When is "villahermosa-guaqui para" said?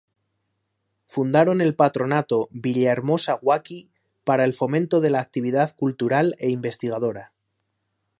2.53-4.45